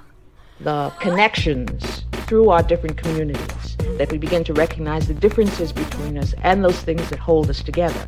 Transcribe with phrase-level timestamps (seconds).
[0.63, 6.33] The connections through our different communities that we begin to recognize the differences between us
[6.43, 8.07] and those things that hold us together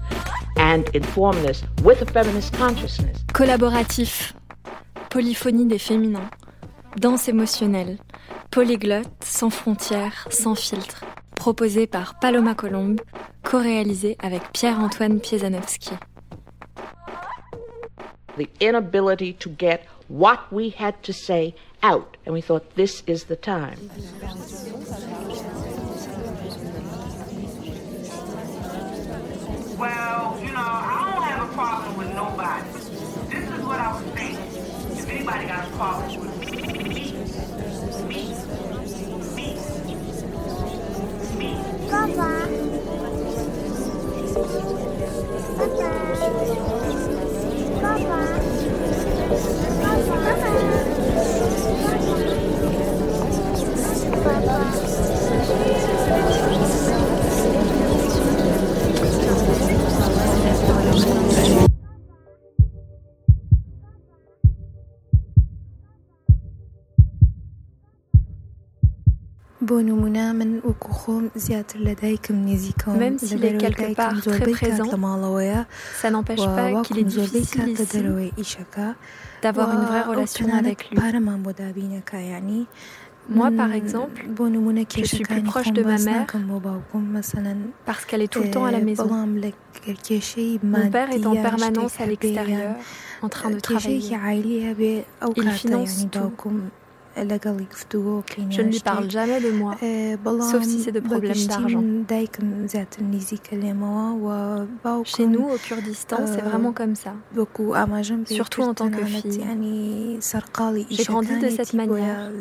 [0.55, 3.17] and inform this with a feminist consciousness.
[3.33, 4.33] Collaboratif.
[5.09, 6.29] Polyphonie des féminins.
[6.95, 7.97] Danse émotionnelle.
[8.51, 11.03] Polyglotte, sans frontières, sans filtre.
[11.35, 13.01] Proposé par Paloma Colombe,
[13.43, 15.91] co-réalisé avec Pierre-Antoine Piezanowski.
[18.37, 23.23] The inability to get what we had to say out, and we thought this is
[23.25, 23.89] the time.
[29.79, 32.69] Well, you know, I don't have a problem with nobody.
[33.29, 34.37] This is what I was saying.
[34.91, 37.11] If anybody got a problem with me,
[38.13, 38.35] me,
[39.35, 39.49] me,
[41.37, 41.49] me.
[41.89, 42.47] Papa.
[44.33, 44.86] Papa.
[71.35, 71.55] S'il
[73.45, 74.85] est quelque part très présent,
[76.01, 78.57] ça n'empêche pas qu'il est difficile ici
[79.41, 80.97] d'avoir une vraie relation avec lui.
[83.29, 84.25] Moi, par exemple,
[84.97, 86.25] je suis plus proche de ma mère
[87.85, 89.05] parce qu'elle est tout le temps à la maison.
[90.63, 92.75] Mon père est en permanence à l'extérieur,
[93.21, 94.01] en train de travailler.
[95.35, 96.31] Il finance tout.
[98.49, 99.75] Je ne lui parle jamais de moi,
[100.51, 101.83] sauf si c'est de problèmes d'argent.
[105.03, 107.13] Chez nous, au Kurdistan, c'est vraiment comme ça.
[108.25, 109.41] Surtout en tant que fille.
[110.89, 112.31] J'ai grandi de cette manière,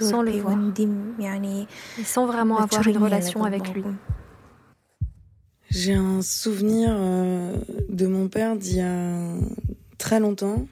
[0.00, 0.58] sans le voir,
[1.98, 3.84] et sans vraiment avoir une relation avec lui.
[5.70, 7.56] J'ai un souvenir euh,
[7.88, 9.36] de mon père d'il y a
[9.98, 10.66] très longtemps.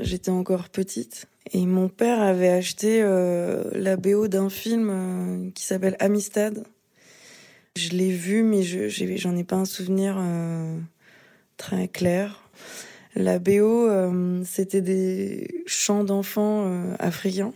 [0.00, 1.26] J'étais encore petite.
[1.52, 6.64] Et mon père avait acheté euh, la BO d'un film euh, qui s'appelle Amistad.
[7.76, 10.78] Je l'ai vu, mais je j'en ai pas un souvenir euh,
[11.56, 12.40] très clair.
[13.16, 13.88] La BO,
[14.44, 16.68] c'était des chants d'enfants
[16.98, 17.52] africains,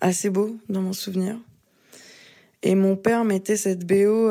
[0.00, 1.36] assez beaux dans mon souvenir.
[2.62, 4.30] Et mon père mettait cette BO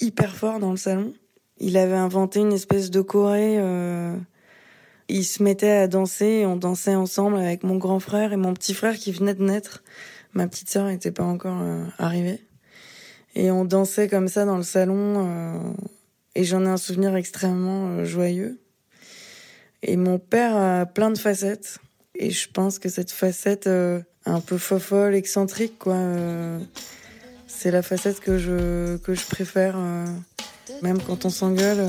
[0.00, 1.12] hyper fort dans le salon.
[1.58, 3.58] Il avait inventé une espèce de choré
[5.08, 8.74] il se mettait à danser on dansait ensemble avec mon grand frère et mon petit
[8.74, 9.82] frère qui venait de naître.
[10.32, 12.40] Ma petite sœur n'était pas encore euh, arrivée.
[13.34, 15.58] Et on dansait comme ça dans le salon euh,
[16.34, 18.60] et j'en ai un souvenir extrêmement euh, joyeux.
[19.82, 21.78] Et mon père a plein de facettes
[22.14, 25.98] et je pense que cette facette un peu fofolle, excentrique quoi,
[27.46, 29.76] c'est la facette que je que je préfère
[30.80, 31.84] même quand on s'engueule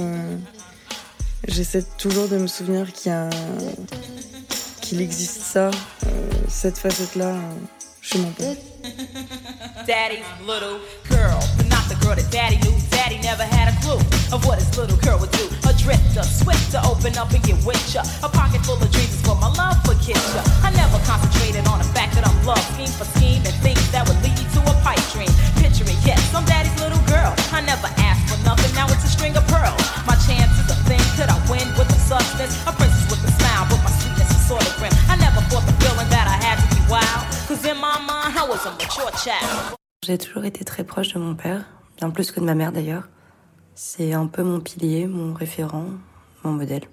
[1.48, 3.30] J'essaie toujours de me souvenir qu'il a...
[4.82, 5.72] qu'il existe ça,
[6.06, 7.40] euh, cette facette-là euh,
[8.02, 8.56] chez mon père.
[9.88, 10.78] Daddy's little
[11.10, 12.74] girl, but not the girl that daddy knew.
[12.90, 14.02] Daddy never had a clue
[14.34, 15.46] of what his little girl would do.
[15.70, 18.02] A drifter, swift to open up and get with ya.
[18.22, 20.22] A pocket full of dreams is for my love for kids.
[20.62, 24.06] I never concentrated on the fact that I'm love scheme for scheme and things that
[24.08, 25.30] would lead to a pipe dream.
[25.58, 27.34] Picture it, yes, I'm daddy's little girl.
[27.54, 29.82] I never asked for nothing, now it's a string of pearls.
[30.06, 30.55] My chances
[31.18, 31.90] could I win with
[33.10, 34.84] with a smile, my sweetness sort of.
[35.10, 37.24] I never fought the feeling that I had to be wild.
[37.48, 38.46] Cause in my mind, I.
[40.06, 41.66] J'ai toujours été très proche de mon père,
[41.98, 43.08] bien plus que de ma mère d'ailleurs.
[43.74, 45.88] C'est un peu mon pilier, mon référent,
[46.44, 46.84] mon modèle.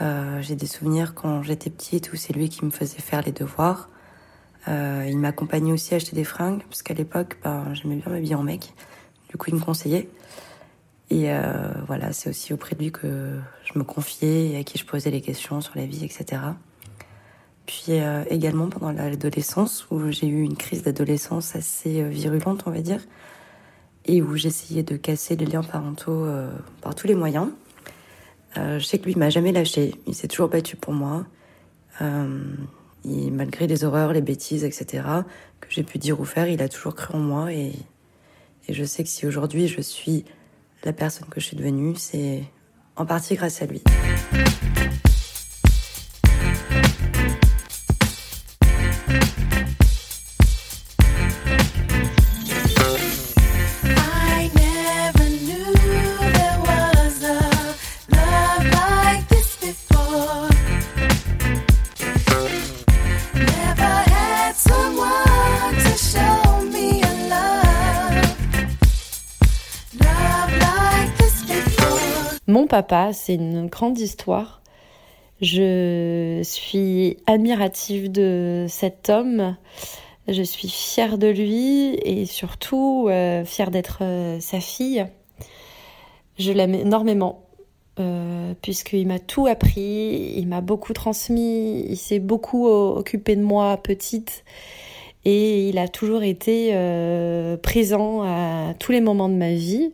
[0.00, 3.32] Euh, j'ai des souvenirs quand j'étais petite où c'est lui qui me faisait faire les
[3.32, 3.88] devoirs.
[4.66, 8.34] Euh, il m'accompagnait aussi à acheter des fringues, parce qu'à l'époque, ben, j'aimais bien m'habiller
[8.34, 8.74] en mec.
[9.30, 10.08] Du coup, il me conseillait.
[11.10, 14.76] Et euh, voilà, c'est aussi auprès de lui que je me confiais et à qui
[14.78, 16.42] je posais les questions sur la vie, etc.
[17.64, 22.70] Puis euh, également pendant l'adolescence, où j'ai eu une crise d'adolescence assez euh, virulente, on
[22.70, 23.00] va dire,
[24.04, 26.26] et où j'essayais de casser les liens parentaux
[26.80, 27.48] par tous les moyens.
[28.56, 29.94] je sais que lui, m'a jamais lâché.
[30.06, 31.26] Il s'est toujours battu pour moi.
[33.04, 35.04] Malgré les horreurs, les bêtises, etc.,
[35.60, 37.52] que j'ai pu dire ou faire, il a toujours cru en moi.
[37.52, 37.74] Et
[38.66, 40.24] je sais que si aujourd'hui je suis
[40.84, 42.44] la personne que je suis devenue, c'est
[42.96, 43.82] en partie grâce à lui.
[73.12, 74.60] C'est une grande histoire.
[75.40, 79.56] Je suis admirative de cet homme.
[80.26, 85.06] Je suis fière de lui et surtout euh, fière d'être euh, sa fille.
[86.38, 87.44] Je l'aime énormément
[88.00, 93.76] euh, puisqu'il m'a tout appris, il m'a beaucoup transmis, il s'est beaucoup occupé de moi
[93.76, 94.44] petite
[95.24, 96.72] et il a toujours été
[97.62, 99.92] présent à tous les moments de ma vie.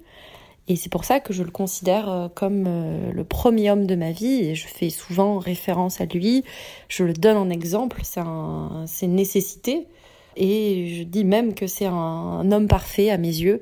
[0.66, 3.96] Et c'est pour ça que je le considère euh, comme euh, le premier homme de
[3.96, 6.43] ma vie et je fais souvent référence à lui.
[6.88, 9.87] Je le donne en exemple, c'est un, une nécessité.
[10.37, 13.61] Et je dis même que c'est un, homme parfait à mes yeux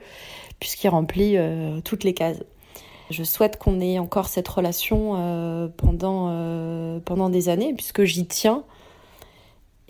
[0.61, 2.43] puisqu'il remplit euh, toutes les cases.
[3.11, 8.65] Je souhaite qu'on ait encore cette relation pendant, pendant des années puisque j'y tiens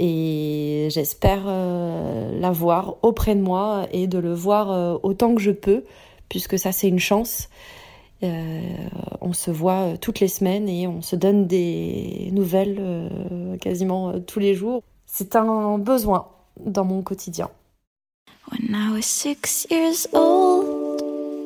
[0.01, 5.85] et j'espère l'avoir auprès de moi et de le voir autant que je peux
[6.33, 7.51] puisque ça c'est une chance.
[8.23, 8.61] Euh,
[9.21, 14.19] on se voit euh, toutes les semaines et on se donne des nouvelles euh, quasiment
[14.21, 14.83] tous les jours.
[15.05, 16.29] C'est un besoin
[16.65, 17.51] dans mon quotidien.
[18.51, 21.03] When I was six years old,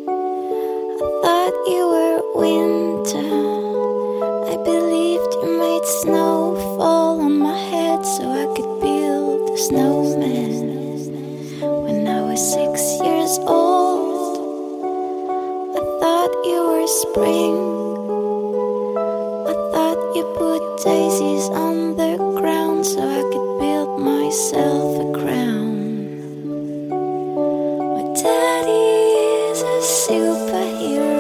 [0.07, 3.27] I thought you were winter.
[4.53, 10.63] I believed you made snow fall on my head so I could build a snowman.
[11.83, 13.66] When I was six years old,
[16.87, 17.55] spring.
[19.47, 25.75] I thought you put daisies on the ground so I could build myself a crown.
[27.95, 28.87] My daddy
[29.51, 31.16] is a superhero.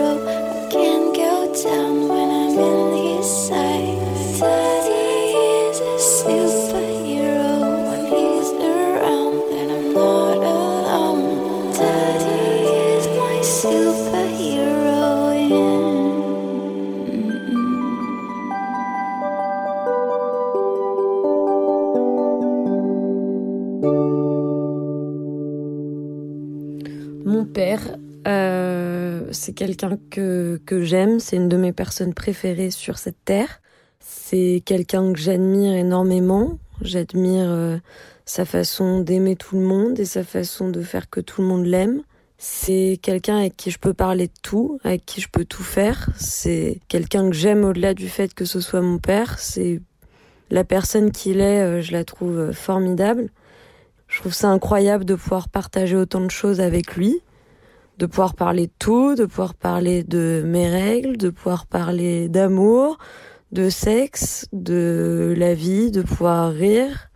[29.76, 33.60] Quelqu'un que, que j'aime, c'est une de mes personnes préférées sur cette terre.
[34.00, 36.58] C'est quelqu'un que j'admire énormément.
[36.80, 37.78] J'admire euh,
[38.24, 41.66] sa façon d'aimer tout le monde et sa façon de faire que tout le monde
[41.66, 42.02] l'aime.
[42.38, 46.10] C'est quelqu'un avec qui je peux parler de tout, avec qui je peux tout faire.
[46.16, 49.38] C'est quelqu'un que j'aime au-delà du fait que ce soit mon père.
[49.38, 49.80] C'est
[50.50, 53.30] la personne qu'il est, euh, je la trouve formidable.
[54.08, 57.20] Je trouve ça incroyable de pouvoir partager autant de choses avec lui
[57.98, 62.98] de pouvoir parler de tout, de pouvoir parler de mes règles, de pouvoir parler d'amour,
[63.52, 67.10] de sexe, de la vie, de pouvoir rire.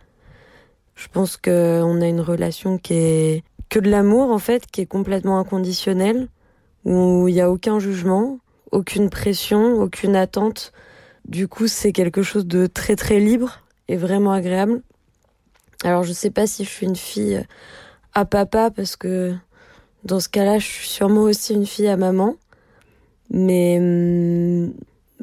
[0.95, 4.85] Je pense qu'on a une relation qui est que de l'amour en fait, qui est
[4.85, 6.27] complètement inconditionnelle,
[6.83, 8.39] où il n'y a aucun jugement,
[8.71, 10.73] aucune pression, aucune attente.
[11.25, 14.81] Du coup, c'est quelque chose de très très libre et vraiment agréable.
[15.83, 17.43] Alors je sais pas si je suis une fille
[18.13, 19.33] à papa parce que
[20.03, 22.35] dans ce cas-là, je suis sûrement aussi une fille à maman.
[23.29, 24.73] Mais hum,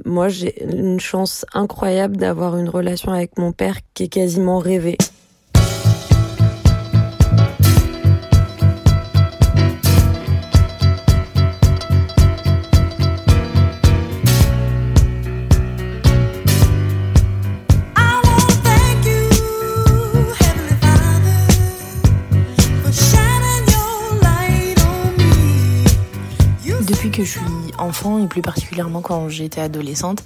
[0.04, 4.98] moi, j'ai une chance incroyable d'avoir une relation avec mon père qui est quasiment rêvée.
[27.18, 30.22] Que je suis enfant et plus particulièrement quand j'étais adolescente,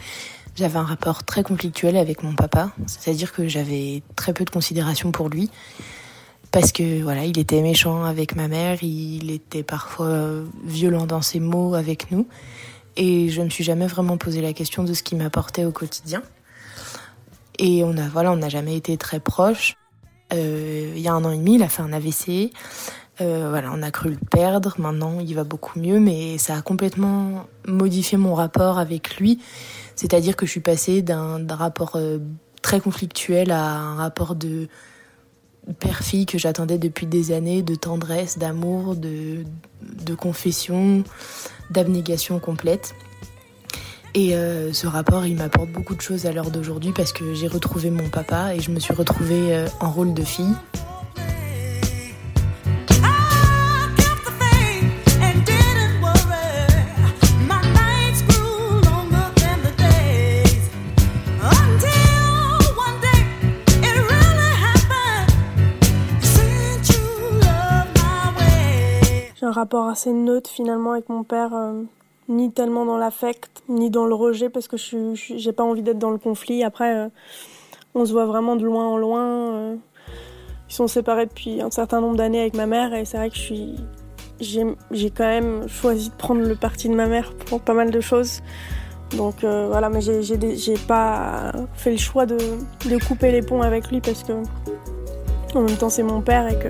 [0.57, 5.11] j'avais un rapport très conflictuel avec mon papa, c'est-à-dire que j'avais très peu de considération
[5.11, 5.49] pour lui
[6.51, 11.41] parce que voilà, il était méchant avec ma mère, il était parfois violent dans ses
[11.41, 12.27] mots avec nous
[12.99, 16.23] et je me suis jamais vraiment posé la question de ce qu'il m'apportait au quotidien.
[17.59, 19.79] Et on a voilà, on n'a jamais été très proches.
[20.35, 22.53] Euh, il y a un an et demi, il a fait un AVC.
[23.23, 24.75] Euh, voilà, on a cru le perdre.
[24.79, 29.39] Maintenant, il va beaucoup mieux, mais ça a complètement modifié mon rapport avec lui.
[29.95, 32.19] C'est-à-dire que je suis passée d'un rapport euh,
[32.63, 34.69] très conflictuel à un rapport de
[35.79, 39.45] père-fille que j'attendais depuis des années, de tendresse, d'amour, de,
[40.17, 41.05] confession,
[41.71, 42.95] d'abnégation complète.
[44.15, 47.47] Et euh, ce rapport, il m'apporte beaucoup de choses à l'heure d'aujourd'hui parce que j'ai
[47.47, 50.55] retrouvé mon papa et je me suis retrouvée en rôle de fille.
[69.63, 71.55] Rapport assez neutre finalement avec mon père.
[71.55, 71.83] Euh,
[72.29, 75.99] ni tellement dans l'affect, ni dans le rejet, parce que je j'ai pas envie d'être
[75.99, 76.65] dans le conflit.
[76.65, 77.09] Après, euh,
[77.95, 79.25] on se voit vraiment de loin en loin.
[79.25, 79.77] Euh.
[80.69, 83.37] ils sont séparés depuis un certain nombre d'années avec ma mère, et c'est vrai que
[83.37, 83.75] je suis,
[84.41, 88.01] j'ai quand même choisi de prendre le parti de ma mère pour pas mal de
[88.01, 88.41] choses.
[89.17, 92.39] Donc voilà, mais j'ai pas fait le choix de,
[92.89, 94.33] de, couper les ponts avec lui parce que
[95.55, 96.69] en même temps c'est mon père et que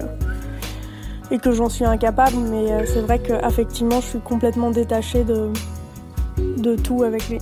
[1.32, 5.50] et que j'en suis incapable, mais euh, c'est vrai qu'affectivement, je suis complètement détachée de,
[6.58, 7.38] de tout avec lui.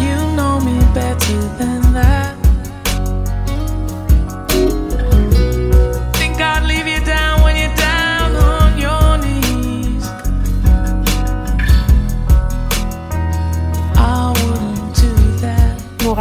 [0.00, 2.13] You know me better than that.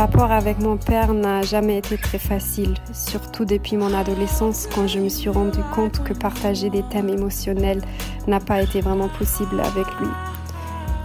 [0.03, 4.99] Rapport avec mon père n'a jamais été très facile, surtout depuis mon adolescence quand je
[4.99, 7.81] me suis rendu compte que partager des thèmes émotionnels
[8.27, 10.09] n'a pas été vraiment possible avec lui.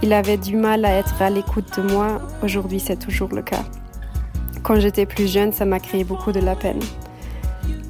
[0.03, 3.63] Il avait du mal à être à l'écoute de moi, aujourd'hui c'est toujours le cas.
[4.63, 6.81] Quand j'étais plus jeune, ça m'a créé beaucoup de la peine.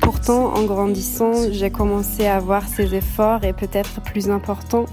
[0.02, 4.86] Pourtant, en grandissant, j'ai commencé à voir ses efforts et peut-être plus important,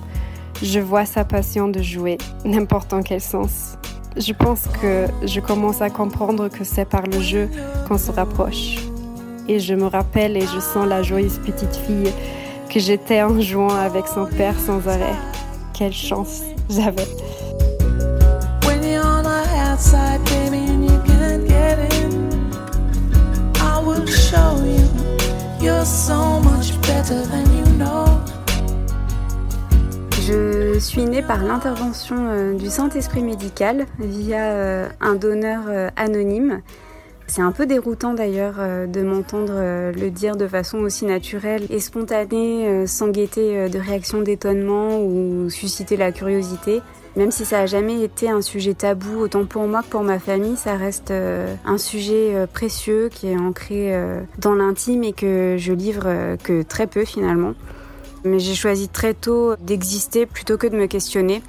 [0.63, 3.77] je vois sa passion de jouer, n'importe en quel sens.
[4.17, 7.51] Je pense que je commence à comprendre que c'est par le jeu
[7.87, 8.77] qu'on se rapproche.
[9.47, 12.11] Et je me rappelle et je sens la joyeuse petite fille
[12.71, 15.15] que j'étais en jouant avec son père sans arrêt.
[15.75, 17.07] Quelle chance j'avais.
[30.27, 36.61] Je suis née par l'intervention euh, du Saint-Esprit médical via euh, un donneur euh, anonyme.
[37.27, 38.55] C'est un peu déroutant d'ailleurs
[38.87, 39.53] de m'entendre
[39.91, 45.97] le dire de façon aussi naturelle et spontanée, sans guetter de réaction d'étonnement ou susciter
[45.97, 46.83] la curiosité.
[47.17, 50.21] Même si ça n'a jamais été un sujet tabou, autant pour moi que pour ma
[50.21, 53.93] famille, ça reste un sujet précieux qui est ancré
[54.39, 57.55] dans l'intime et que je livre que très peu finalement.
[58.27, 61.43] Mais j'ai choisi très tôt d'exister plutôt que de me questionner.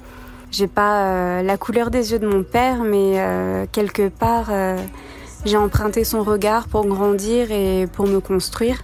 [0.50, 4.78] J'ai pas euh, la couleur des yeux de mon père, mais euh, quelque part, euh,
[5.44, 8.82] j'ai emprunté son regard pour grandir et pour me construire.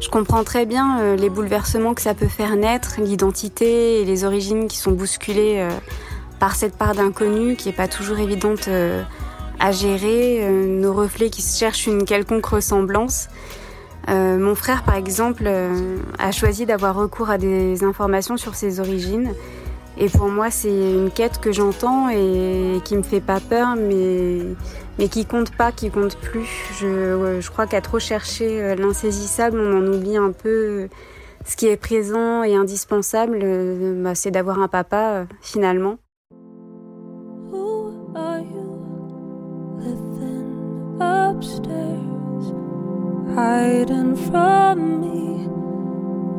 [0.00, 4.66] Je comprends très bien les bouleversements que ça peut faire naître, l'identité et les origines
[4.66, 5.66] qui sont bousculées
[6.40, 8.68] par cette part d'inconnu qui est pas toujours évidente
[9.60, 13.28] à gérer, nos reflets qui cherchent une quelconque ressemblance.
[14.08, 18.80] Euh, mon frère, par exemple, euh, a choisi d'avoir recours à des informations sur ses
[18.80, 19.32] origines.
[19.96, 24.40] Et pour moi, c'est une quête que j'entends et qui me fait pas peur, mais,
[24.98, 26.48] mais qui compte pas, qui compte plus.
[26.78, 30.88] Je, je crois qu'à trop chercher euh, l'insaisissable, on en oublie un peu
[31.46, 33.38] ce qui est présent et indispensable,
[34.02, 35.98] bah, c'est d'avoir un papa, finalement.
[43.34, 45.46] Hiding from me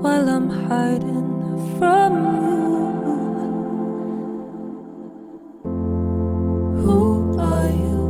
[0.01, 2.61] while I'm hiding from you.
[6.83, 8.03] Who are you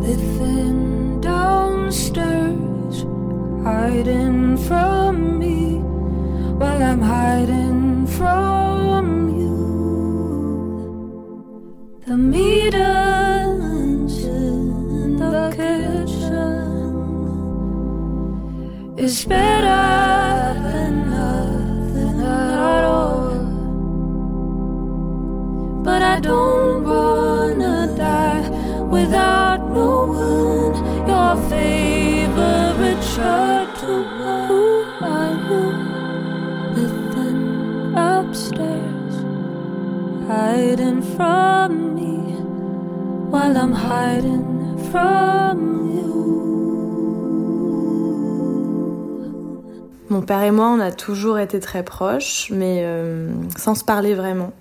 [0.00, 3.04] living downstairs,
[3.62, 5.80] hiding from me
[6.60, 9.56] while I'm hiding from you?
[12.06, 13.03] The meetings
[19.04, 19.84] is better
[20.66, 23.34] than nothing at all.
[25.82, 28.48] But I don't wanna die
[28.96, 30.74] without knowing
[31.10, 33.92] your favorite shirt to
[35.12, 35.64] are you
[36.78, 37.44] living
[38.10, 39.16] upstairs,
[40.28, 41.68] hiding from
[41.98, 42.16] me
[43.32, 44.44] while I'm hiding
[44.90, 45.83] from
[50.14, 54.14] Mon père et moi, on a toujours été très proches, mais euh, sans se parler
[54.14, 54.52] vraiment.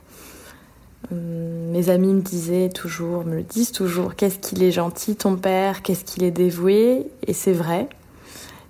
[1.11, 5.35] Euh, mes amis me disaient toujours, me le disent toujours, qu'est-ce qu'il est gentil ton
[5.35, 7.87] père, qu'est-ce qu'il est dévoué, et c'est vrai.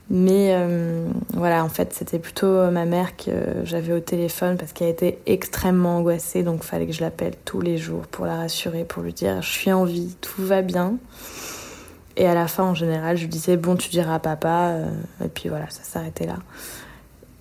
[0.10, 3.32] Mais euh, voilà, en fait, c'était plutôt ma mère que
[3.64, 7.78] j'avais au téléphone parce qu'elle était extrêmement angoissée, donc fallait que je l'appelle tous les
[7.78, 10.98] jours pour la rassurer, pour lui dire je suis en vie, tout va bien.
[12.16, 14.70] Et à la fin, en général, je lui disais bon, tu diras à papa.
[14.70, 14.90] Euh,
[15.24, 16.38] et puis voilà, ça s'arrêtait là.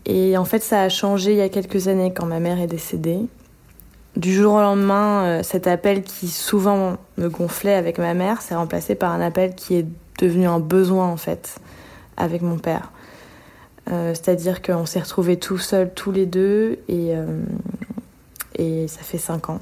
[0.04, 2.66] Et en fait, ça a changé il y a quelques années quand ma mère est
[2.66, 3.20] décédée.
[4.16, 8.54] Du jour au lendemain, euh, cet appel qui souvent me gonflait avec ma mère s'est
[8.54, 9.86] remplacé par un appel qui est
[10.18, 11.58] devenu un besoin en fait
[12.16, 12.90] avec mon père.
[13.90, 17.12] Euh, c'est-à-dire qu'on s'est retrouvés tout seuls, tous les deux, et,
[18.56, 19.60] et ça fait cinq ans.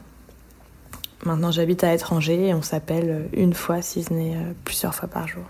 [1.25, 5.09] Maintenant, j'habite à l'étranger et on s'appelle une fois, si ce n'est euh, plusieurs fois
[5.09, 5.45] par jour.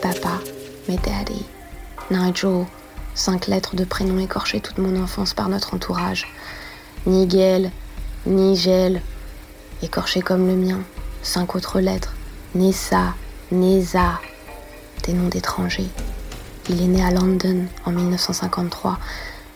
[0.00, 0.40] Papa,
[0.88, 1.44] mais daddy.
[2.10, 2.66] Nigel,
[3.14, 6.26] cinq lettres de prénom écorchées toute mon enfance par notre entourage.
[7.06, 7.70] Nigel,
[8.26, 9.02] Nigel,
[9.82, 10.80] écorché comme le mien,
[11.22, 12.14] cinq autres lettres.
[12.54, 13.14] Nessa,
[13.50, 14.20] Neza,
[15.04, 15.90] des noms d'étrangers.
[16.68, 18.98] Il est né à London en 1953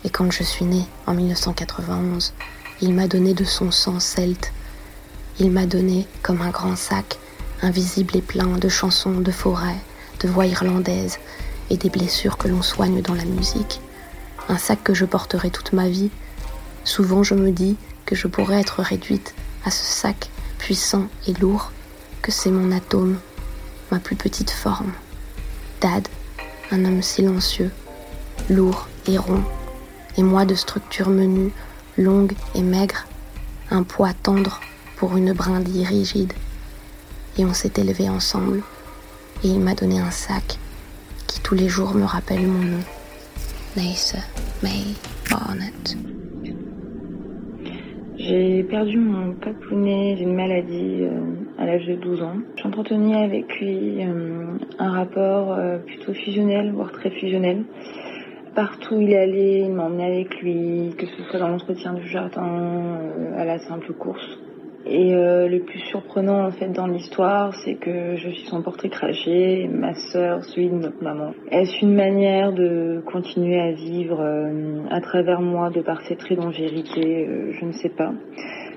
[0.04, 2.34] et quand je suis née en 1991,
[2.80, 4.52] il m'a donné de son sang celte
[5.40, 7.16] il m'a donné, comme un grand sac,
[7.62, 9.76] invisible et plein de chansons de forêt,
[10.20, 11.18] de voix irlandaises
[11.70, 13.80] et des blessures que l'on soigne dans la musique.
[14.48, 16.10] Un sac que je porterai toute ma vie.
[16.84, 19.34] Souvent je me dis que je pourrais être réduite
[19.64, 21.72] à ce sac puissant et lourd,
[22.22, 23.18] que c'est mon atome,
[23.90, 24.92] ma plus petite forme.
[25.80, 26.08] Dad,
[26.70, 27.70] un homme silencieux,
[28.50, 29.42] lourd et rond,
[30.16, 31.52] et moi de structure menue,
[31.96, 33.06] longue et maigre,
[33.70, 34.60] un poids tendre
[34.96, 36.32] pour une brindille rigide.
[37.36, 38.62] Et on s'est élevé ensemble.
[39.44, 40.58] Et il m'a donné un sac
[41.28, 42.82] qui tous les jours me rappelle mon nom.
[43.76, 44.18] Naïsa
[44.64, 44.96] May
[45.30, 45.96] Barnett.
[48.16, 51.20] J'ai perdu mon papounet d'une maladie euh,
[51.56, 52.36] à l'âge de 12 ans.
[52.56, 57.64] J'entretenais avec lui euh, un rapport euh, plutôt fusionnel, voire très fusionnel.
[58.56, 62.98] Partout où il allait, il m'emmenait avec lui, que ce soit dans l'entretien du jardin,
[63.36, 64.38] à la simple course.
[64.90, 68.88] Et euh, le plus surprenant en fait dans l'histoire, c'est que je suis son portrait
[68.88, 71.34] craché, ma sœur celui de notre maman.
[71.50, 76.40] Est-ce une manière de continuer à vivre euh, à travers moi de par ces traits
[76.40, 78.12] dont j'ai hérité euh, Je ne sais pas.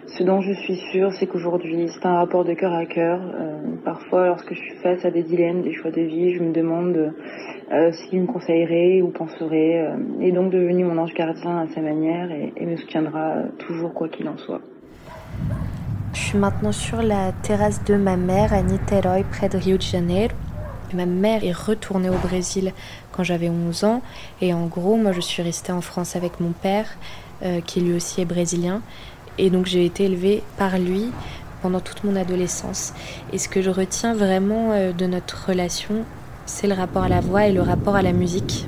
[0.07, 3.21] Ce dont je suis sûre, c'est qu'aujourd'hui, c'est un rapport de cœur à cœur.
[3.85, 7.13] parfois, lorsque je suis face à des dilemmes, des choix de vie, je me demande
[7.91, 9.89] s'il me conseillerait ou penserait.
[10.19, 14.27] et donc devenu mon ange gardien à sa manière et me soutiendra toujours quoi qu'il
[14.27, 14.59] en soit.
[16.13, 19.81] Je suis maintenant sur la terrasse de ma mère à Niterói, près de Rio de
[19.81, 20.33] Janeiro.
[20.93, 22.73] Ma mère est retournée au Brésil
[23.13, 24.01] quand j'avais 11 ans.
[24.41, 26.85] Et en gros, moi, je suis restée en France avec mon père,
[27.43, 28.81] euh, qui lui aussi est brésilien.
[29.37, 31.11] Et donc, j'ai été élevée par lui
[31.61, 32.93] pendant toute mon adolescence.
[33.31, 36.03] Et ce que je retiens vraiment euh, de notre relation,
[36.45, 38.67] c'est le rapport à la voix et le rapport à la musique.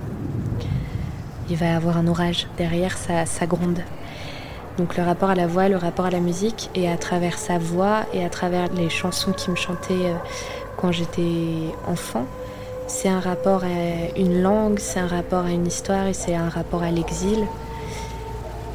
[1.50, 3.82] Il va y avoir un orage derrière, ça, ça gronde.
[4.78, 7.58] Donc le rapport à la voix, le rapport à la musique, et à travers sa
[7.58, 10.14] voix et à travers les chansons qu'il me chantait euh,
[10.78, 12.26] quand j'étais enfant,
[12.88, 16.50] c'est un rapport à une langue, c'est un rapport à une histoire et c'est un
[16.50, 17.46] rapport à l'exil.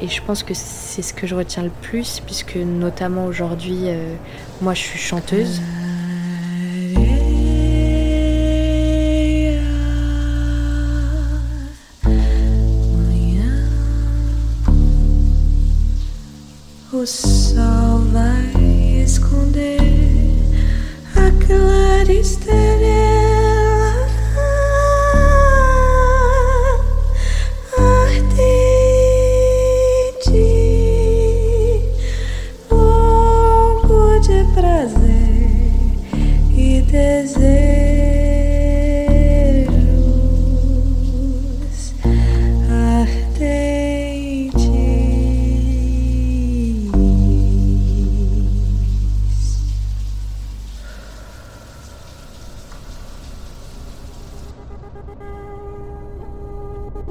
[0.01, 4.15] Et je pense que c'est ce que je retiens le plus, puisque notamment aujourd'hui, euh,
[4.61, 5.61] moi je suis chanteuse.
[16.99, 17.38] você.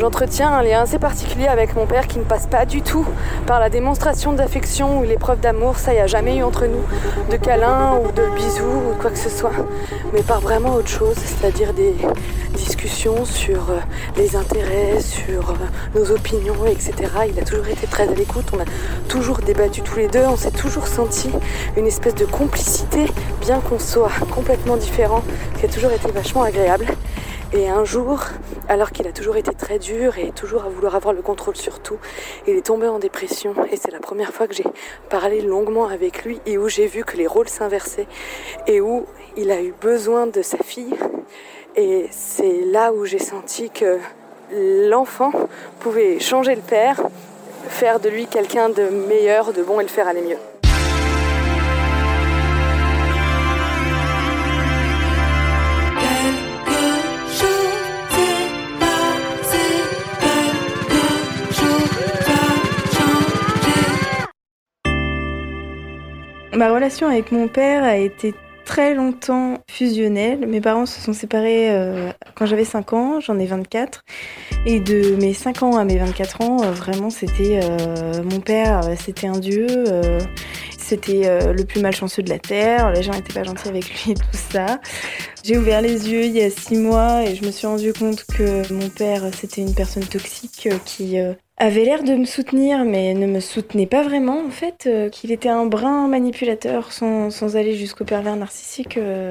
[0.00, 3.04] J'entretiens un lien assez particulier avec mon père qui ne passe pas du tout
[3.48, 5.76] par la démonstration d'affection ou l'épreuve d'amour.
[5.76, 6.84] Ça, il n'y a jamais eu entre nous
[7.32, 9.50] de câlins ou de bisous ou quoi que ce soit.
[10.12, 11.94] Mais par vraiment autre chose, c'est-à-dire des
[12.54, 13.80] discussions sur euh,
[14.16, 16.92] les intérêts, sur euh, nos opinions, etc.
[17.28, 18.46] Il a toujours été très à l'écoute.
[18.52, 18.66] On a
[19.08, 20.24] toujours débattu tous les deux.
[20.28, 21.28] On s'est toujours senti
[21.76, 23.06] une espèce de complicité,
[23.40, 25.24] bien qu'on soit complètement différents,
[25.58, 26.86] qui a toujours été vachement agréable.
[27.54, 28.20] Et un jour,
[28.68, 31.80] alors qu'il a toujours été très dur et toujours à vouloir avoir le contrôle sur
[31.80, 31.96] tout,
[32.46, 34.66] il est tombé en dépression et c'est la première fois que j'ai
[35.08, 38.06] parlé longuement avec lui et où j'ai vu que les rôles s'inversaient
[38.66, 39.06] et où
[39.38, 40.94] il a eu besoin de sa fille.
[41.74, 43.98] Et c'est là où j'ai senti que
[44.52, 45.32] l'enfant
[45.80, 47.00] pouvait changer le père,
[47.68, 50.47] faire de lui quelqu'un de meilleur, de bon et le faire aller mieux.
[66.58, 70.44] Ma relation avec mon père a été très longtemps fusionnelle.
[70.44, 74.04] Mes parents se sont séparés euh, quand j'avais 5 ans, j'en ai 24.
[74.66, 78.80] Et de mes 5 ans à mes 24 ans, euh, vraiment, c'était euh, mon père,
[78.98, 79.68] c'était un dieu.
[80.88, 84.14] C'était le plus malchanceux de la terre, les gens étaient pas gentils avec lui et
[84.14, 84.80] tout ça.
[85.44, 88.24] J'ai ouvert les yeux il y a six mois et je me suis rendu compte
[88.24, 91.18] que mon père c'était une personne toxique qui
[91.58, 95.32] avait l'air de me soutenir, mais ne me soutenait pas vraiment en fait, euh, qu'il
[95.32, 98.96] était un brin manipulateur sans, sans aller jusqu'au pervers narcissique.
[98.96, 99.30] Euh,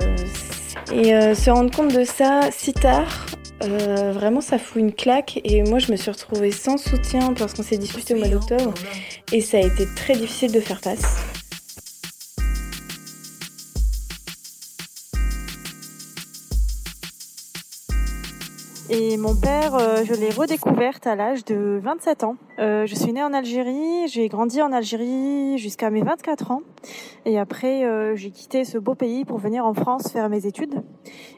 [0.92, 3.26] et euh, se rendre compte de ça si tard,
[3.62, 5.40] vraiment ça fout une claque.
[5.44, 8.74] Et moi je me suis retrouvée sans soutien parce qu'on s'est disputé au mois d'octobre.
[9.32, 11.27] Et ça a été très difficile de faire face.
[18.90, 22.38] Et mon père, euh, je l'ai redécouverte à l'âge de 27 ans.
[22.58, 26.62] Euh, je suis née en Algérie, j'ai grandi en Algérie jusqu'à mes 24 ans.
[27.26, 30.84] Et après, euh, j'ai quitté ce beau pays pour venir en France faire mes études.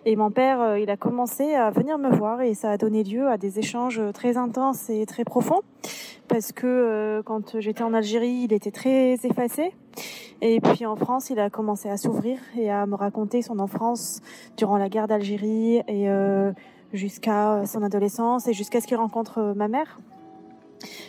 [0.05, 3.27] Et mon père, il a commencé à venir me voir et ça a donné lieu
[3.27, 5.61] à des échanges très intenses et très profonds.
[6.27, 9.73] Parce que quand j'étais en Algérie, il était très effacé.
[10.41, 14.21] Et puis en France, il a commencé à s'ouvrir et à me raconter son enfance
[14.55, 16.07] durant la guerre d'Algérie et
[16.93, 19.99] jusqu'à son adolescence et jusqu'à ce qu'il rencontre euh, ma mère.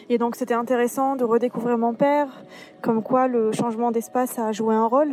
[0.08, 2.42] Et donc c'était intéressant de redécouvrir mon père,
[2.82, 5.12] comme quoi le changement d'espace a joué un rôle.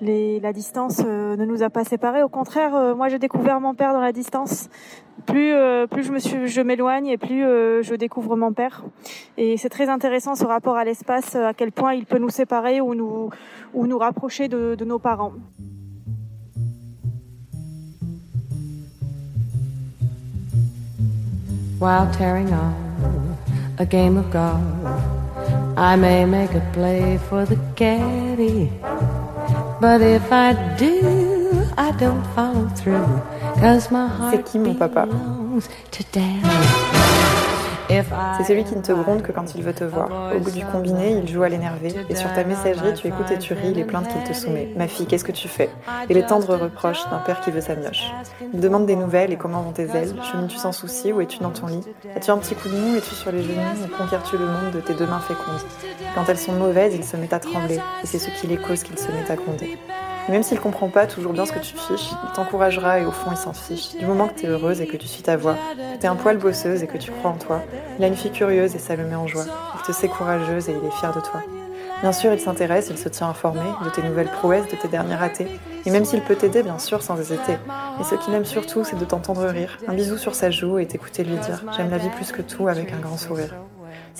[0.00, 2.22] Les, la distance euh, ne nous a pas séparés.
[2.22, 4.68] Au contraire, euh, moi j'ai découvert mon père dans la distance.
[5.26, 5.52] Plus,
[5.90, 8.84] plus je me suis, je m'éloigne et plus je découvre mon père.
[9.36, 12.80] Et c'est très intéressant ce rapport à l'espace, à quel point il peut nous séparer
[12.80, 13.28] ou nous,
[13.74, 15.32] ou nous rapprocher de, de nos parents.
[21.78, 23.38] While tearing on
[23.78, 24.62] a game of golf.
[25.76, 28.72] I may make a play for the caddy,
[29.80, 33.06] but if I do, I don't follow through,
[33.60, 36.87] cause my heart belongs to daddy.
[38.36, 40.32] C'est celui qui ne te gronde que quand il veut te voir.
[40.34, 41.94] Au bout du combiné, il joue à l'énerver.
[42.08, 44.68] Et sur ta messagerie, tu écoutes et tu ris les plaintes qu'il te soumet.
[44.76, 45.70] Ma fille, qu'est-ce que tu fais?
[46.08, 48.12] Et les tendres reproches d'un père qui veut sa mioche.
[48.52, 51.50] Il demande des nouvelles et comment vont tes ailes Chemines-tu sans souci ou es-tu dans
[51.50, 51.84] ton lit
[52.16, 54.80] As-tu un petit coup de mou Es-tu sur les genoux Ou conquiers-tu le monde de
[54.80, 55.60] tes deux mains fécondes?
[56.14, 57.80] Quand elles sont mauvaises, il se met à trembler.
[58.02, 59.78] Et c'est ce qui les cause qu'il se met à gronder.
[60.28, 63.30] Même s'il comprend pas toujours bien ce que tu fiches, il t'encouragera et au fond
[63.30, 63.96] il s'en fiche.
[63.96, 66.08] Du moment que tu es heureuse et que tu suis ta voix, que tu es
[66.08, 67.62] un poil bosseuse et que tu crois en toi,
[67.98, 69.44] il a une fille curieuse et ça le met en joie.
[69.76, 71.42] Il te sait courageuse et il est fier de toi.
[72.02, 75.16] Bien sûr, il s'intéresse, il se tient informé de tes nouvelles prouesses, de tes derniers
[75.16, 75.48] ratés.
[75.84, 77.54] Et même s'il peut t'aider, bien sûr, sans hésiter.
[78.00, 79.78] Et ce qu'il aime surtout, c'est de t'entendre rire.
[79.88, 82.68] Un bisou sur sa joue et t'écouter lui dire J'aime la vie plus que tout
[82.68, 83.54] avec un grand sourire.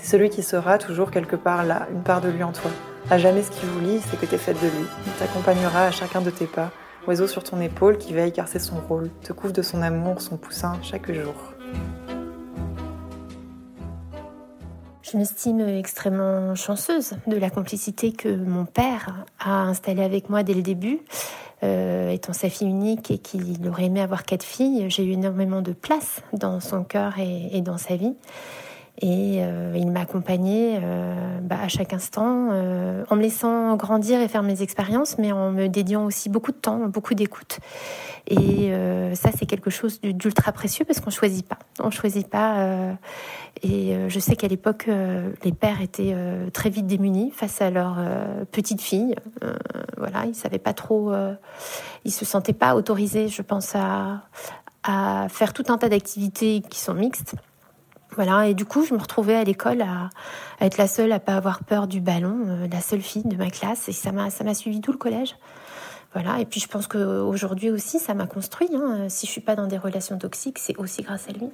[0.00, 2.70] C'est celui qui sera toujours quelque part là, une part de lui en toi.
[3.10, 4.86] À jamais ce qui vous lie, c'est que t'es faite de lui.
[5.06, 6.70] Il t'accompagnera à chacun de tes pas,
[7.08, 10.22] oiseau sur ton épaule qui veille car c'est son rôle, te couvre de son amour,
[10.22, 11.34] son poussin chaque jour.
[15.02, 20.54] Je m'estime extrêmement chanceuse de la complicité que mon père a installée avec moi dès
[20.54, 21.00] le début.
[21.64, 25.60] Euh, étant sa fille unique et qu'il aurait aimé avoir quatre filles, j'ai eu énormément
[25.60, 28.14] de place dans son cœur et dans sa vie.
[29.00, 34.20] Et euh, il m'a accompagnée euh, bah, à chaque instant, euh, en me laissant grandir
[34.20, 37.60] et faire mes expériences, mais en me dédiant aussi beaucoup de temps, beaucoup d'écoute.
[38.26, 38.70] Et
[39.14, 41.58] ça, c'est quelque chose d'ultra précieux parce qu'on choisit pas.
[41.80, 42.92] On choisit pas.
[43.62, 44.86] et je sais qu'à l'époque,
[45.44, 46.14] les pères étaient
[46.52, 47.96] très vite démunis face à leur
[48.52, 49.14] petite fille.
[49.96, 51.10] voilà, ils savaient pas trop.
[52.04, 54.24] ils se sentaient pas autorisés, je pense, à
[54.82, 57.34] à faire tout un tas d'activités qui sont mixtes.
[58.20, 60.10] Et du coup, je me retrouvais à l'école à,
[60.60, 63.48] être la seule à pas avoir peur du ballon, euh, la seule fille de ma
[63.48, 65.36] classe, et ça m'a ça m'a suivi tout le collège.
[66.14, 68.70] Voilà, et puis je pense qu'aujourd'hui aussi, ça m'a construit.
[68.74, 69.08] Hein.
[69.08, 71.50] Si je suis pas dans des relations toxiques, c'est aussi grâce à lui.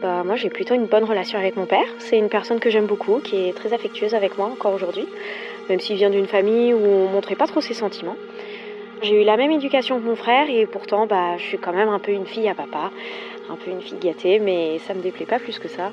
[0.00, 1.84] Bah, moi, j'ai plutôt une bonne relation avec mon père.
[1.98, 5.06] C'est une personne que j'aime beaucoup, qui est très affectueuse avec moi encore aujourd'hui,
[5.68, 8.16] même s'il vient d'une famille où on montrait pas trop ses sentiments.
[9.02, 11.90] J'ai eu la même éducation que mon frère et pourtant, bah, je suis quand même
[11.90, 12.90] un peu une fille à papa,
[13.50, 15.90] un peu une fille gâtée, mais ça me déplaît pas plus que ça.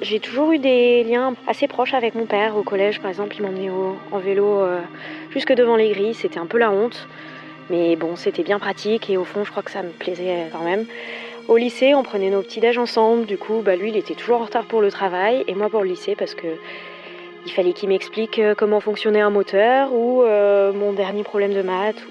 [0.00, 2.56] J'ai toujours eu des liens assez proches avec mon père.
[2.56, 4.80] Au collège, par exemple, il m'emmenait en vélo euh,
[5.30, 6.14] jusque devant les grilles.
[6.14, 7.06] C'était un peu la honte.
[7.68, 10.62] Mais bon, c'était bien pratique et au fond, je crois que ça me plaisait quand
[10.62, 10.86] même.
[11.48, 13.24] Au lycée, on prenait nos petits déj ensemble.
[13.24, 15.82] Du coup, bah, lui, il était toujours en retard pour le travail et moi pour
[15.82, 16.48] le lycée parce que
[17.46, 21.62] il fallait qu'il m'explique euh, comment fonctionnait un moteur ou euh, mon dernier problème de
[21.62, 22.02] maths.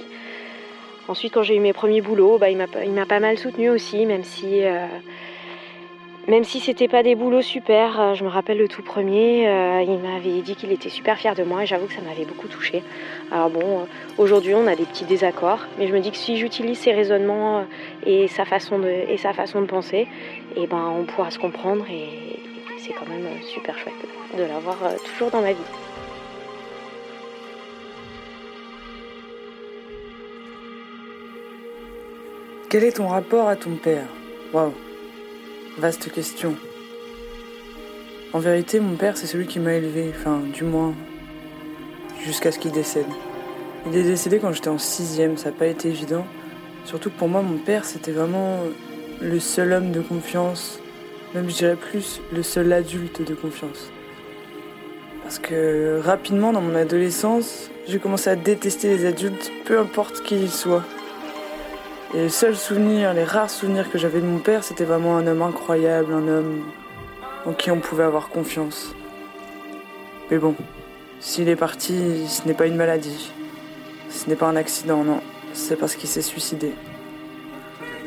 [1.09, 4.23] Ensuite, quand j'ai eu mes premiers boulots, bah, il m'a pas mal soutenu aussi, même
[4.23, 4.87] si euh,
[6.27, 9.83] même si c'était pas des boulots super, euh, je me rappelle le tout premier, euh,
[9.83, 12.47] il m'avait dit qu'il était super fier de moi et j'avoue que ça m'avait beaucoup
[12.47, 12.83] touché.
[13.31, 13.83] Alors bon, euh,
[14.17, 17.65] aujourd'hui on a des petits désaccords, mais je me dis que si j'utilise ses raisonnements
[18.05, 20.07] et sa façon de, penser, et
[20.63, 22.39] eh ben on pourra se comprendre et
[22.79, 23.93] c'est quand même super chouette
[24.37, 25.57] de l'avoir toujours dans ma vie.
[32.69, 34.07] Quel est ton rapport à ton père?
[34.51, 34.73] Waouh
[35.77, 36.55] Vaste question.
[38.31, 40.93] En vérité, mon père, c'est celui qui m'a élevé, enfin, du moins,
[42.23, 43.05] jusqu'à ce qu'il décède.
[43.85, 46.25] Il est décédé quand j'étais en sixième, ça n'a pas été évident.
[46.85, 48.59] Surtout que pour moi, mon père, c'était vraiment
[49.19, 50.79] le seul homme de confiance,
[51.33, 53.91] même je dirais plus, le seul adulte de confiance.
[55.23, 60.35] Parce que rapidement, dans mon adolescence, j'ai commencé à détester les adultes, peu importe qui
[60.39, 60.85] ils soient.
[62.15, 65.27] Et les seuls souvenirs, les rares souvenirs que j'avais de mon père, c'était vraiment un
[65.27, 66.63] homme incroyable, un homme
[67.45, 68.95] en qui on pouvait avoir confiance.
[70.31, 70.55] Mais bon,
[71.19, 73.33] s'il est parti, ce n'est pas une maladie.
[74.09, 75.19] Ce n'est pas un accident, non.
[75.51, 76.71] C'est parce qu'il s'est suicidé.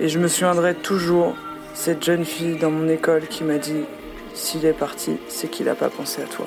[0.00, 1.34] Et je me souviendrai toujours
[1.74, 3.84] cette jeune fille dans mon école qui m'a dit
[4.32, 6.46] s'il est parti, c'est qu'il n'a pas pensé à toi.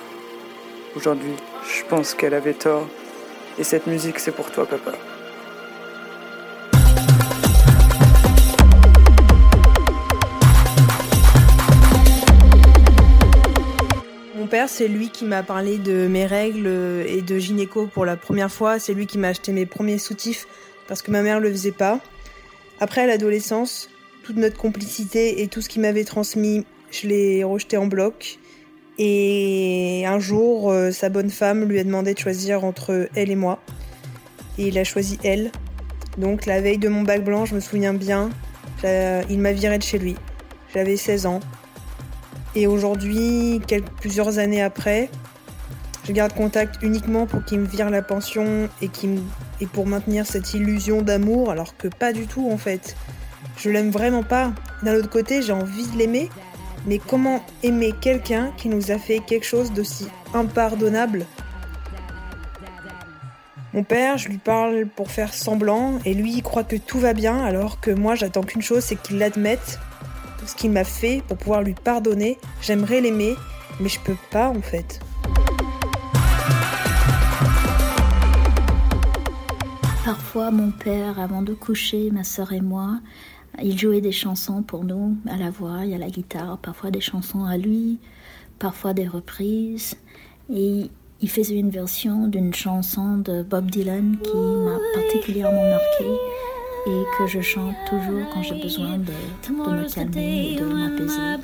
[0.95, 2.88] Aujourd'hui, je pense qu'elle avait tort.
[3.60, 4.93] Et cette musique, c'est pour toi, papa.
[14.67, 16.67] C'est lui qui m'a parlé de mes règles
[17.08, 18.80] et de gynéco pour la première fois.
[18.80, 20.47] C'est lui qui m'a acheté mes premiers soutifs
[20.88, 22.00] parce que ma mère le faisait pas.
[22.80, 23.89] Après, l'adolescence,
[24.24, 28.39] toute notre complicité et tout ce qu'il m'avait transmis, je l'ai rejeté en bloc.
[28.97, 33.36] Et un jour, euh, sa bonne femme lui a demandé de choisir entre elle et
[33.36, 33.60] moi.
[34.58, 35.52] Et il a choisi elle.
[36.17, 38.30] Donc la veille de mon bac blanc, je me souviens bien,
[38.84, 40.15] il m'a viré de chez lui.
[40.74, 41.39] J'avais 16 ans.
[42.55, 43.61] Et aujourd'hui,
[43.99, 45.09] plusieurs années après,
[46.05, 48.89] je garde contact uniquement pour qu'il me vire la pension et,
[49.61, 52.95] et pour maintenir cette illusion d'amour, alors que pas du tout en fait.
[53.57, 54.51] Je l'aime vraiment pas.
[54.83, 56.29] D'un autre côté, j'ai envie de l'aimer,
[56.87, 61.25] mais comment aimer quelqu'un qui nous a fait quelque chose d'aussi impardonnable?
[63.73, 67.13] Mon père, je lui parle pour faire semblant, et lui, il croit que tout va
[67.13, 69.79] bien, alors que moi, j'attends qu'une chose, c'est qu'il l'admette
[70.45, 72.38] ce qu'il m'a fait pour pouvoir lui pardonner.
[72.62, 73.36] J'aimerais l'aimer,
[73.80, 74.99] mais je peux pas en fait.
[80.04, 82.99] Parfois, mon père, avant de coucher, ma sœur et moi,
[83.62, 87.01] il jouait des chansons pour nous, à la voix et à la guitare, parfois des
[87.01, 87.99] chansons à lui,
[88.58, 89.95] parfois des reprises.
[90.51, 90.89] Et
[91.21, 96.17] il faisait une version d'une chanson de Bob Dylan qui m'a particulièrement marquée
[96.88, 99.13] et que je chante toujours quand j'ai besoin de,
[99.48, 101.41] de me calmer et de m'apaiser.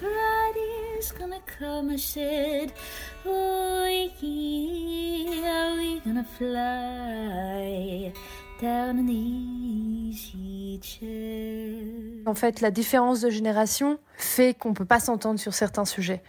[12.25, 16.21] En fait, la différence de génération fait qu'on peut pas s'entendre sur certains sujets.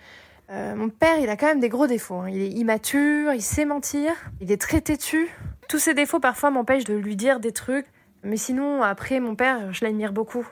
[0.51, 2.17] Euh, mon père, il a quand même des gros défauts.
[2.17, 2.31] Hein.
[2.31, 5.29] Il est immature, il sait mentir, il est très têtu.
[5.69, 7.87] Tous ces défauts parfois m'empêchent de lui dire des trucs.
[8.23, 10.47] Mais sinon, après, mon père, je l'admire beaucoup.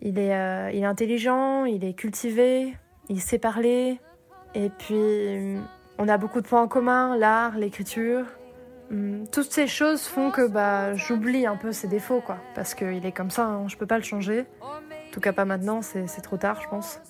[0.00, 2.76] Il est, euh, il est intelligent, il est cultivé,
[3.08, 4.00] il sait parler.
[4.54, 5.58] Et puis,
[5.98, 8.24] on a beaucoup de points en commun, l'art, l'écriture.
[8.90, 12.38] Hum, toutes ces choses font que bah, j'oublie un peu ses défauts, quoi.
[12.54, 14.46] Parce qu'il est comme ça, hein, je peux pas le changer.
[14.60, 17.00] En tout cas, pas maintenant, c'est trop tard, je pense.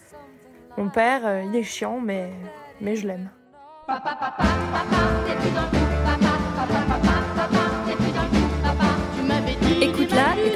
[0.76, 2.30] Mon père, euh, il est chiant, mais,
[2.80, 3.30] mais je l'aime.
[5.28, 5.75] Écoute-la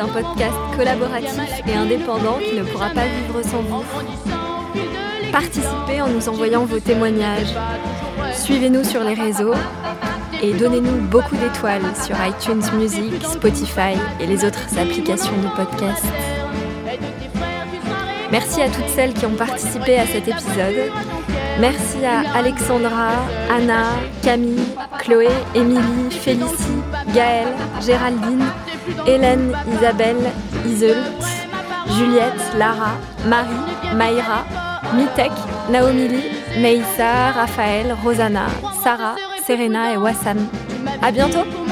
[0.00, 3.84] un podcast collaboratif et indépendant qui ne pourra pas vivre sans vous.
[5.30, 7.54] Participez en nous envoyant vos témoignages.
[8.34, 9.54] Suivez-nous sur les réseaux
[10.42, 16.04] et donnez-nous beaucoup d'étoiles sur iTunes Music, Spotify et les autres applications de podcast.
[18.32, 20.90] Merci à toutes celles qui ont participé à cet épisode.
[21.60, 23.10] Merci à Alexandra,
[23.50, 23.84] Anna,
[24.22, 24.64] Camille,
[24.98, 26.80] Chloé, Émilie, Félicie,
[27.14, 27.48] Gaëlle,
[27.84, 28.44] Géraldine,
[29.07, 30.31] Hélène, Isabelle,
[30.66, 30.96] Iseult,
[31.96, 32.92] Juliette, Lara,
[33.26, 34.44] Marie, Maïra,
[34.94, 35.33] Mitek,
[35.70, 36.09] Naomi,
[36.61, 38.46] Meissa, Raphaël, Rosanna,
[38.83, 40.38] Sarah, Serena et Wassan.
[41.03, 41.69] À bientôt!